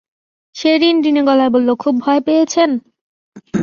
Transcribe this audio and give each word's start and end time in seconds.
সে 0.55 0.71
রিনারিনে 0.77 1.21
গলায় 1.27 1.51
বলল, 1.55 1.69
খুব 1.83 1.93
ভয় 2.03 2.21
পেয়েছেন? 2.27 2.69